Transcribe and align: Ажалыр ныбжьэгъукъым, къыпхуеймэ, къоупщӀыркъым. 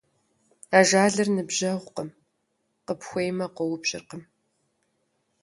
Ажалыр 0.77 1.27
ныбжьэгъукъым, 1.35 2.09
къыпхуеймэ, 2.85 3.45
къоупщӀыркъым. 3.55 4.23